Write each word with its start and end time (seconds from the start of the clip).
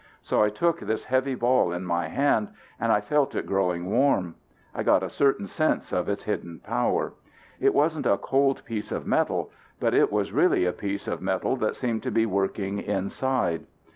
So 0.23 0.41
I 0.41 0.49
took 0.49 0.79
this 0.79 1.03
heavy 1.03 1.35
ball 1.35 1.71
in 1.71 1.85
my 1.85 2.07
hand 2.07 2.47
and 2.79 2.91
I 2.91 3.01
felt 3.01 3.35
it 3.35 3.45
growing 3.45 3.87
warm, 3.91 4.33
I 4.73 4.81
got 4.81 5.03
a 5.03 5.11
certain 5.11 5.45
sense 5.45 5.91
of 5.93 6.09
its 6.09 6.23
hidden 6.23 6.57
power. 6.57 7.13
It 7.59 7.75
wasn't 7.75 8.07
a 8.07 8.17
cold 8.17 8.65
piece 8.65 8.91
of 8.91 9.05
metal, 9.05 9.51
but 9.79 9.93
it 9.93 10.11
was 10.11 10.31
really 10.31 10.65
a 10.65 10.73
piece 10.73 11.07
of 11.07 11.21
metal 11.21 11.55
that 11.57 11.75
seemed 11.75 12.01
to 12.01 12.11
be 12.11 12.25
working 12.25 12.79
inside. 12.79 13.67